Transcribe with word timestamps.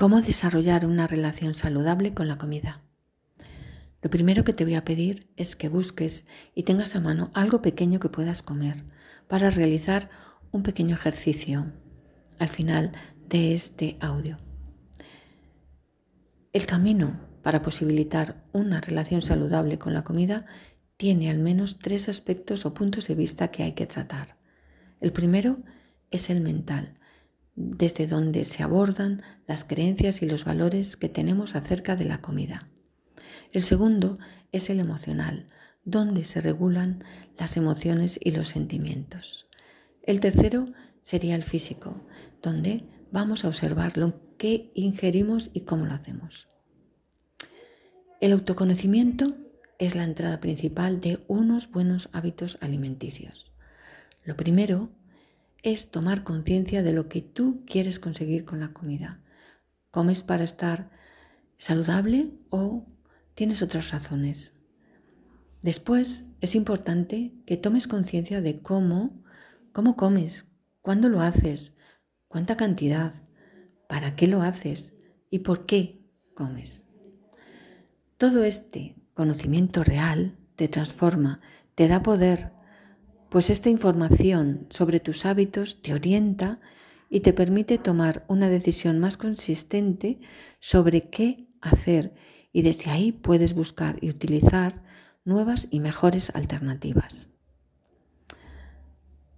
¿Cómo 0.00 0.22
desarrollar 0.22 0.86
una 0.86 1.08
relación 1.08 1.54
saludable 1.54 2.14
con 2.14 2.28
la 2.28 2.38
comida? 2.38 2.84
Lo 4.00 4.08
primero 4.08 4.44
que 4.44 4.52
te 4.52 4.62
voy 4.62 4.76
a 4.76 4.84
pedir 4.84 5.28
es 5.36 5.56
que 5.56 5.68
busques 5.68 6.24
y 6.54 6.62
tengas 6.62 6.94
a 6.94 7.00
mano 7.00 7.32
algo 7.34 7.62
pequeño 7.62 7.98
que 7.98 8.08
puedas 8.08 8.40
comer 8.42 8.84
para 9.26 9.50
realizar 9.50 10.08
un 10.52 10.62
pequeño 10.62 10.94
ejercicio 10.94 11.72
al 12.38 12.48
final 12.48 12.92
de 13.28 13.54
este 13.54 13.98
audio. 14.00 14.36
El 16.52 16.64
camino 16.64 17.18
para 17.42 17.60
posibilitar 17.62 18.44
una 18.52 18.80
relación 18.80 19.20
saludable 19.20 19.80
con 19.80 19.94
la 19.94 20.04
comida 20.04 20.46
tiene 20.96 21.28
al 21.28 21.38
menos 21.38 21.80
tres 21.80 22.08
aspectos 22.08 22.66
o 22.66 22.72
puntos 22.72 23.08
de 23.08 23.16
vista 23.16 23.50
que 23.50 23.64
hay 23.64 23.72
que 23.72 23.86
tratar. 23.86 24.38
El 25.00 25.10
primero 25.10 25.58
es 26.12 26.30
el 26.30 26.40
mental, 26.40 26.97
desde 27.58 28.06
donde 28.06 28.44
se 28.44 28.62
abordan 28.62 29.22
las 29.48 29.64
creencias 29.64 30.22
y 30.22 30.26
los 30.26 30.44
valores 30.44 30.96
que 30.96 31.08
tenemos 31.08 31.56
acerca 31.56 31.96
de 31.96 32.04
la 32.04 32.20
comida. 32.20 32.68
El 33.52 33.64
segundo 33.64 34.18
es 34.52 34.70
el 34.70 34.78
emocional, 34.78 35.48
donde 35.84 36.22
se 36.22 36.40
regulan 36.40 37.02
las 37.36 37.56
emociones 37.56 38.20
y 38.22 38.30
los 38.30 38.48
sentimientos. 38.48 39.48
El 40.04 40.20
tercero 40.20 40.72
sería 41.00 41.34
el 41.34 41.42
físico, 41.42 42.06
donde 42.42 42.84
vamos 43.10 43.44
a 43.44 43.48
observar 43.48 43.96
lo 43.98 44.36
que 44.36 44.70
ingerimos 44.74 45.50
y 45.52 45.62
cómo 45.62 45.84
lo 45.84 45.94
hacemos. 45.94 46.48
El 48.20 48.32
autoconocimiento 48.32 49.36
es 49.80 49.96
la 49.96 50.04
entrada 50.04 50.38
principal 50.38 51.00
de 51.00 51.18
unos 51.26 51.70
buenos 51.72 52.08
hábitos 52.12 52.58
alimenticios. 52.60 53.50
Lo 54.24 54.36
primero 54.36 54.90
es 55.70 55.90
tomar 55.90 56.24
conciencia 56.24 56.82
de 56.82 56.92
lo 56.92 57.08
que 57.08 57.22
tú 57.22 57.64
quieres 57.66 57.98
conseguir 57.98 58.44
con 58.44 58.60
la 58.60 58.72
comida. 58.72 59.22
¿Comes 59.90 60.22
para 60.22 60.44
estar 60.44 60.90
saludable 61.56 62.32
o 62.50 62.86
tienes 63.34 63.62
otras 63.62 63.90
razones? 63.90 64.54
Después 65.62 66.24
es 66.40 66.54
importante 66.54 67.34
que 67.46 67.56
tomes 67.56 67.88
conciencia 67.88 68.40
de 68.40 68.60
cómo, 68.60 69.22
cómo 69.72 69.96
comes, 69.96 70.46
cuándo 70.82 71.08
lo 71.08 71.20
haces, 71.20 71.74
cuánta 72.28 72.56
cantidad, 72.56 73.14
para 73.88 74.14
qué 74.14 74.26
lo 74.26 74.42
haces 74.42 74.94
y 75.30 75.40
por 75.40 75.64
qué 75.64 76.00
comes. 76.34 76.84
Todo 78.16 78.44
este 78.44 78.96
conocimiento 79.14 79.82
real 79.82 80.38
te 80.54 80.68
transforma, 80.68 81.40
te 81.74 81.88
da 81.88 82.02
poder, 82.02 82.52
pues 83.28 83.50
esta 83.50 83.68
información 83.68 84.66
sobre 84.70 85.00
tus 85.00 85.26
hábitos 85.26 85.82
te 85.82 85.92
orienta 85.92 86.60
y 87.10 87.20
te 87.20 87.32
permite 87.32 87.78
tomar 87.78 88.24
una 88.28 88.48
decisión 88.48 88.98
más 88.98 89.16
consistente 89.16 90.18
sobre 90.60 91.02
qué 91.08 91.48
hacer 91.60 92.14
y 92.52 92.62
desde 92.62 92.90
ahí 92.90 93.12
puedes 93.12 93.54
buscar 93.54 93.98
y 94.00 94.10
utilizar 94.10 94.82
nuevas 95.24 95.68
y 95.70 95.80
mejores 95.80 96.34
alternativas. 96.34 97.28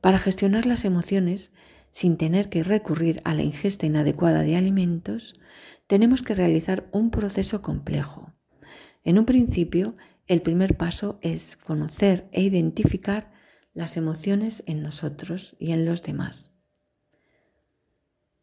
Para 0.00 0.18
gestionar 0.18 0.66
las 0.66 0.84
emociones 0.84 1.50
sin 1.90 2.16
tener 2.16 2.48
que 2.48 2.62
recurrir 2.62 3.20
a 3.24 3.34
la 3.34 3.42
ingesta 3.42 3.86
inadecuada 3.86 4.42
de 4.42 4.56
alimentos, 4.56 5.34
tenemos 5.86 6.22
que 6.22 6.34
realizar 6.34 6.88
un 6.92 7.10
proceso 7.10 7.62
complejo. 7.62 8.32
En 9.04 9.18
un 9.18 9.24
principio, 9.24 9.96
el 10.26 10.42
primer 10.42 10.76
paso 10.76 11.18
es 11.22 11.56
conocer 11.56 12.28
e 12.32 12.42
identificar 12.42 13.30
las 13.76 13.98
emociones 13.98 14.64
en 14.66 14.82
nosotros 14.82 15.54
y 15.58 15.72
en 15.72 15.84
los 15.84 16.02
demás. 16.02 16.54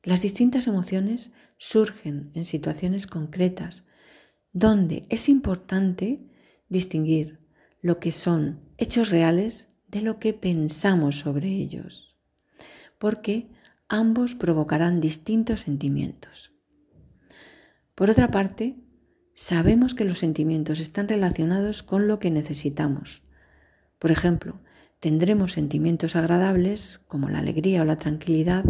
Las 0.03 0.21
distintas 0.21 0.67
emociones 0.67 1.31
surgen 1.57 2.29
en 2.35 2.45
situaciones 2.45 3.07
concretas 3.07 3.83
donde 4.51 5.07
es 5.09 5.29
importante 5.29 6.29
distinguir 6.69 7.39
lo 7.81 7.99
que 7.99 8.11
son 8.11 8.61
hechos 8.77 9.09
reales 9.09 9.69
de 9.87 10.03
lo 10.03 10.19
que 10.19 10.35
pensamos 10.35 11.17
sobre 11.17 11.49
ellos, 11.49 12.15
porque 12.99 13.49
ambos 13.87 14.35
provocarán 14.35 14.99
distintos 14.99 15.61
sentimientos. 15.61 16.53
Por 17.95 18.11
otra 18.11 18.29
parte, 18.29 18.75
sabemos 19.33 19.95
que 19.95 20.05
los 20.05 20.19
sentimientos 20.19 20.79
están 20.79 21.07
relacionados 21.07 21.81
con 21.81 22.07
lo 22.07 22.19
que 22.19 22.29
necesitamos. 22.29 23.23
Por 23.97 24.11
ejemplo, 24.11 24.61
Tendremos 25.03 25.51
sentimientos 25.51 26.15
agradables 26.15 27.01
como 27.09 27.27
la 27.27 27.39
alegría 27.39 27.81
o 27.81 27.85
la 27.85 27.97
tranquilidad 27.97 28.63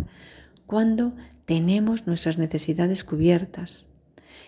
cuando 0.66 1.14
tenemos 1.46 2.08
nuestras 2.08 2.40
necesidades 2.40 3.04
cubiertas. 3.04 3.88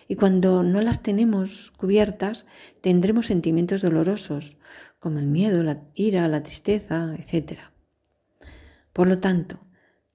Y 0.08 0.16
cuando 0.16 0.64
no 0.64 0.80
las 0.80 1.04
tenemos 1.04 1.72
cubiertas, 1.76 2.44
tendremos 2.80 3.26
sentimientos 3.26 3.82
dolorosos 3.82 4.56
como 4.98 5.20
el 5.20 5.26
miedo, 5.26 5.62
la 5.62 5.84
ira, 5.94 6.26
la 6.26 6.42
tristeza, 6.42 7.14
etc. 7.16 7.60
Por 8.92 9.06
lo 9.08 9.16
tanto, 9.16 9.60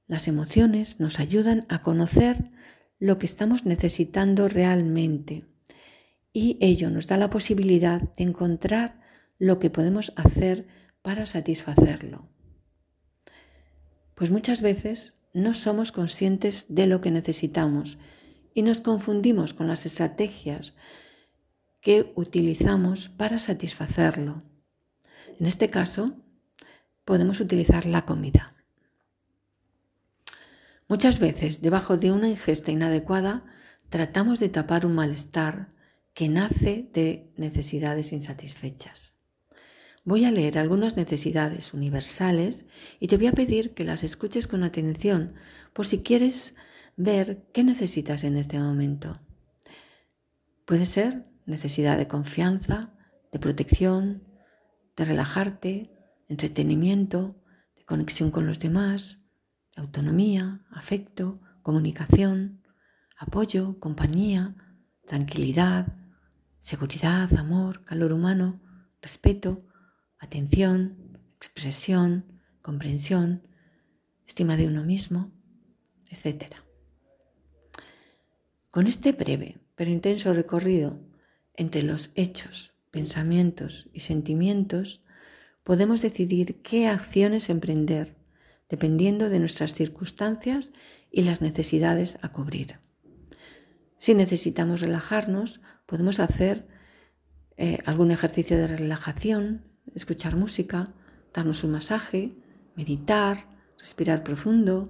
las 0.07 0.27
emociones 0.27 0.99
nos 0.99 1.21
ayudan 1.21 1.65
a 1.69 1.83
conocer 1.83 2.51
lo 2.99 3.17
que 3.17 3.27
estamos 3.27 3.63
necesitando 3.65 4.49
realmente 4.49 5.45
y 6.33 6.57
ello 6.59 6.89
nos 6.89 7.07
da 7.07 7.15
la 7.15 7.29
posibilidad 7.29 8.01
de 8.17 8.25
encontrar 8.25 8.99
lo 9.39 9.57
que 9.57 9.69
podemos 9.69 10.11
hacer 10.17 10.80
para 11.01 11.25
satisfacerlo. 11.25 12.29
Pues 14.15 14.31
muchas 14.31 14.61
veces 14.61 15.17
no 15.33 15.53
somos 15.53 15.91
conscientes 15.91 16.67
de 16.69 16.87
lo 16.87 17.01
que 17.01 17.11
necesitamos 17.11 17.97
y 18.53 18.61
nos 18.61 18.81
confundimos 18.81 19.53
con 19.53 19.67
las 19.67 19.85
estrategias 19.85 20.73
que 21.79 22.11
utilizamos 22.15 23.09
para 23.09 23.39
satisfacerlo. 23.39 24.43
En 25.39 25.47
este 25.47 25.69
caso, 25.69 26.15
podemos 27.05 27.39
utilizar 27.39 27.85
la 27.85 28.05
comida. 28.05 28.55
Muchas 30.87 31.19
veces, 31.19 31.61
debajo 31.61 31.97
de 31.97 32.11
una 32.11 32.29
ingesta 32.29 32.71
inadecuada, 32.71 33.45
tratamos 33.89 34.39
de 34.39 34.49
tapar 34.49 34.85
un 34.85 34.93
malestar 34.93 35.73
que 36.13 36.29
nace 36.29 36.89
de 36.93 37.31
necesidades 37.37 38.11
insatisfechas. 38.11 39.15
Voy 40.03 40.25
a 40.25 40.31
leer 40.31 40.57
algunas 40.57 40.97
necesidades 40.97 41.75
universales 41.75 42.65
y 42.99 43.07
te 43.07 43.17
voy 43.17 43.27
a 43.27 43.33
pedir 43.33 43.75
que 43.75 43.83
las 43.83 44.03
escuches 44.03 44.47
con 44.47 44.63
atención 44.63 45.35
por 45.73 45.85
si 45.85 46.01
quieres 46.01 46.55
ver 46.97 47.45
qué 47.53 47.63
necesitas 47.63 48.23
en 48.23 48.35
este 48.35 48.59
momento. 48.59 49.19
Puede 50.65 50.87
ser 50.87 51.27
necesidad 51.45 51.97
de 51.97 52.07
confianza, 52.07 52.93
de 53.31 53.37
protección, 53.37 54.23
de 54.95 55.05
relajarte, 55.05 55.91
entretenimiento, 56.29 57.35
de 57.75 57.85
conexión 57.85 58.31
con 58.31 58.47
los 58.47 58.59
demás, 58.59 59.19
autonomía, 59.75 60.65
afecto, 60.71 61.41
comunicación, 61.61 62.63
apoyo, 63.17 63.79
compañía, 63.79 64.55
tranquilidad, 65.05 65.95
seguridad, 66.59 67.31
amor, 67.37 67.83
calor 67.83 68.13
humano, 68.13 68.61
respeto, 68.99 69.67
atención, 70.21 71.19
expresión, 71.35 72.41
comprensión, 72.61 73.47
estima 74.25 74.55
de 74.55 74.67
uno 74.67 74.83
mismo, 74.83 75.31
etc. 76.09 76.53
Con 78.69 78.87
este 78.87 79.11
breve 79.11 79.57
pero 79.75 79.89
intenso 79.89 80.33
recorrido 80.33 80.99
entre 81.55 81.81
los 81.81 82.11
hechos, 82.15 82.75
pensamientos 82.91 83.89
y 83.93 84.01
sentimientos, 84.01 85.03
podemos 85.63 86.01
decidir 86.01 86.61
qué 86.61 86.87
acciones 86.87 87.49
emprender 87.49 88.15
dependiendo 88.69 89.29
de 89.29 89.39
nuestras 89.39 89.73
circunstancias 89.73 90.71
y 91.11 91.23
las 91.23 91.41
necesidades 91.41 92.19
a 92.21 92.31
cubrir. 92.31 92.79
Si 93.97 94.13
necesitamos 94.13 94.81
relajarnos, 94.81 95.61
podemos 95.85 96.19
hacer 96.19 96.67
eh, 97.57 97.79
algún 97.85 98.11
ejercicio 98.11 98.57
de 98.57 98.67
relajación, 98.67 99.70
escuchar 99.95 100.35
música, 100.35 100.93
darnos 101.33 101.63
un 101.63 101.71
masaje, 101.71 102.35
meditar, 102.75 103.47
respirar 103.77 104.23
profundo. 104.23 104.89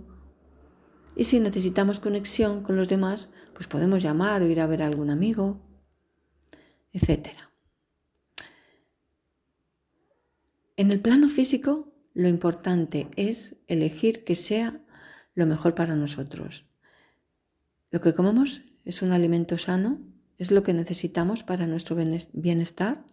Y 1.16 1.26
si 1.26 1.40
necesitamos 1.40 2.00
conexión 2.00 2.64
con 2.64 2.76
los 2.76 2.90
demás, 2.90 3.32
pues 3.54 3.68
podemos 3.68 4.02
llamar 4.02 4.42
o 4.42 4.48
ir 4.48 4.60
a 4.60 4.68
ver 4.68 4.82
a 4.82 4.88
algún 4.88 5.10
amigo, 5.10 5.62
etc. 6.94 7.30
En 10.78 10.92
el 10.92 11.00
plano 11.00 11.30
físico, 11.30 11.94
lo 12.14 12.28
importante 12.28 13.08
es 13.16 13.56
elegir 13.68 14.24
que 14.24 14.36
sea 14.36 14.82
lo 15.36 15.46
mejor 15.46 15.76
para 15.76 15.96
nosotros. 15.96 16.66
Lo 17.90 18.02
que 18.02 18.14
comemos 18.14 18.64
es 18.84 19.02
un 19.02 19.12
alimento 19.12 19.58
sano, 19.58 20.00
es 20.38 20.52
lo 20.52 20.64
que 20.64 20.74
necesitamos 20.74 21.44
para 21.44 21.68
nuestro 21.68 21.96
bienestar. 22.34 23.06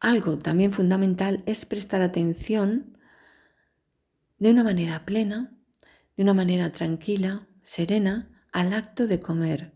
Algo 0.00 0.38
también 0.38 0.72
fundamental 0.72 1.42
es 1.44 1.66
prestar 1.66 2.00
atención 2.00 2.96
de 4.38 4.50
una 4.50 4.64
manera 4.64 5.04
plena, 5.04 5.54
de 6.16 6.22
una 6.22 6.32
manera 6.32 6.72
tranquila, 6.72 7.46
serena 7.60 8.30
al 8.50 8.72
acto 8.72 9.06
de 9.06 9.20
comer 9.20 9.74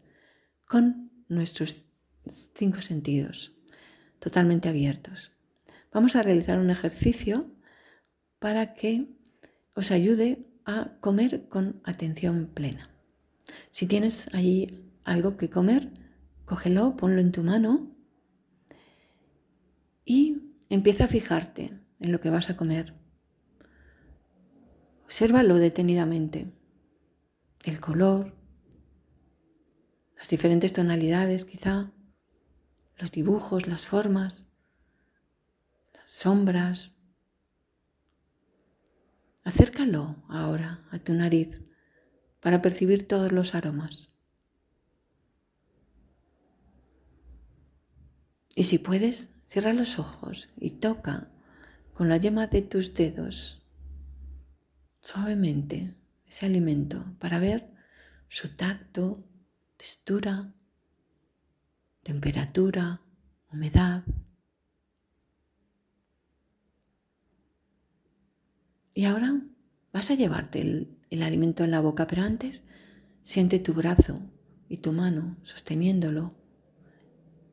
con 0.66 1.10
nuestros 1.28 1.86
cinco 2.26 2.80
sentidos 2.80 3.52
totalmente 4.18 4.70
abiertos. 4.70 5.32
Vamos 5.92 6.16
a 6.16 6.22
realizar 6.22 6.58
un 6.58 6.70
ejercicio 6.70 7.50
para 8.38 8.72
que 8.72 9.18
os 9.74 9.90
ayude 9.90 10.48
a 10.64 10.96
comer 11.00 11.48
con 11.48 11.82
atención 11.84 12.50
plena. 12.54 12.88
Si 13.70 13.84
tienes 13.84 14.28
allí 14.32 14.90
algo 15.04 15.36
que 15.36 15.50
comer, 15.50 15.90
cógelo, 16.46 16.96
ponlo 16.96 17.20
en 17.20 17.32
tu 17.32 17.42
mano 17.42 17.93
y 20.04 20.54
empieza 20.68 21.04
a 21.04 21.08
fijarte 21.08 21.80
en 22.00 22.12
lo 22.12 22.20
que 22.20 22.30
vas 22.30 22.50
a 22.50 22.56
comer. 22.56 22.94
Obsérvalo 25.04 25.56
detenidamente. 25.56 26.52
El 27.64 27.80
color, 27.80 28.36
las 30.16 30.28
diferentes 30.28 30.72
tonalidades 30.72 31.44
quizá, 31.44 31.92
los 32.98 33.10
dibujos, 33.10 33.66
las 33.66 33.86
formas, 33.86 34.44
las 35.94 36.10
sombras. 36.10 36.96
Acércalo 39.44 40.24
ahora 40.28 40.86
a 40.90 40.98
tu 40.98 41.14
nariz 41.14 41.62
para 42.40 42.60
percibir 42.62 43.06
todos 43.06 43.32
los 43.32 43.54
aromas. 43.54 44.10
Y 48.54 48.64
si 48.64 48.78
puedes, 48.78 49.33
cierra 49.46 49.72
los 49.72 49.98
ojos 49.98 50.50
y 50.56 50.70
toca 50.70 51.30
con 51.92 52.08
la 52.08 52.16
yema 52.16 52.46
de 52.46 52.62
tus 52.62 52.94
dedos 52.94 53.64
suavemente 55.00 55.94
ese 56.26 56.46
alimento 56.46 57.04
para 57.18 57.38
ver 57.38 57.70
su 58.26 58.48
tacto, 58.48 59.24
textura, 59.76 60.52
temperatura, 62.02 63.02
humedad. 63.52 64.04
Y 68.94 69.04
ahora 69.04 69.40
vas 69.92 70.10
a 70.10 70.14
llevarte 70.14 70.60
el, 70.60 70.98
el, 71.10 71.22
alimento 71.22 71.64
en 71.64 71.70
la 71.70 71.80
boca, 71.80 72.06
pero 72.06 72.22
antes 72.22 72.64
siente 73.22 73.58
tu 73.58 73.74
brazo 73.74 74.20
y 74.68 74.78
tu 74.78 74.92
mano 74.92 75.36
sosteniéndolo 75.42 76.34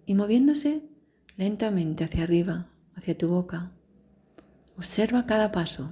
y 0.05 0.15
moviéndose 0.15 0.90
lentamente 1.37 2.03
hacia 2.03 2.23
arriba, 2.23 2.69
hacia 2.95 3.17
tu 3.17 3.27
boca. 3.27 3.71
Observa 4.77 5.25
cada 5.25 5.51
paso, 5.51 5.89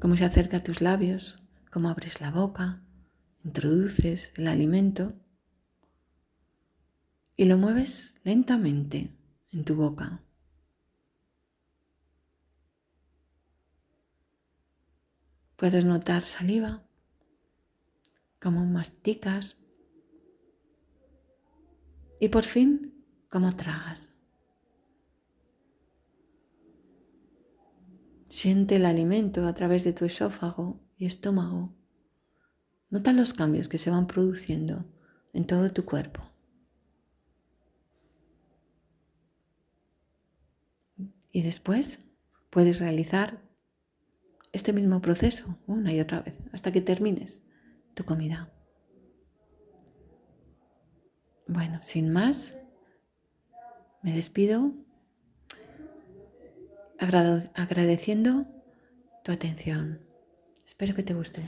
cómo 0.00 0.16
se 0.16 0.24
acerca 0.24 0.58
a 0.58 0.62
tus 0.62 0.80
labios, 0.80 1.42
cómo 1.70 1.88
abres 1.88 2.20
la 2.20 2.30
boca, 2.30 2.82
introduces 3.44 4.32
el 4.36 4.48
alimento 4.48 5.14
y 7.36 7.44
lo 7.44 7.58
mueves 7.58 8.14
lentamente 8.24 9.16
en 9.52 9.64
tu 9.64 9.76
boca. 9.76 10.22
Puedes 15.56 15.84
notar 15.84 16.22
saliva, 16.22 16.86
cómo 18.40 18.64
masticas 18.64 19.58
y 22.20 22.28
por 22.28 22.44
fin 22.44 22.95
cómo 23.36 23.52
tragas. 23.52 24.14
Siente 28.30 28.76
el 28.76 28.86
alimento 28.86 29.46
a 29.46 29.52
través 29.52 29.84
de 29.84 29.92
tu 29.92 30.06
esófago 30.06 30.80
y 30.96 31.04
estómago. 31.04 31.76
Nota 32.88 33.12
los 33.12 33.34
cambios 33.34 33.68
que 33.68 33.76
se 33.76 33.90
van 33.90 34.06
produciendo 34.06 34.86
en 35.34 35.46
todo 35.46 35.70
tu 35.70 35.84
cuerpo. 35.84 36.22
Y 41.30 41.42
después 41.42 42.06
puedes 42.48 42.80
realizar 42.80 43.46
este 44.52 44.72
mismo 44.72 45.02
proceso 45.02 45.58
una 45.66 45.92
y 45.92 46.00
otra 46.00 46.22
vez 46.22 46.40
hasta 46.54 46.72
que 46.72 46.80
termines 46.80 47.44
tu 47.92 48.02
comida. 48.06 48.50
Bueno, 51.46 51.80
sin 51.82 52.10
más, 52.10 52.56
me 54.06 54.12
despido 54.12 54.72
agradeciendo 57.56 58.46
tu 59.24 59.32
atención. 59.32 60.00
Espero 60.64 60.94
que 60.94 61.02
te 61.02 61.12
guste. 61.12 61.42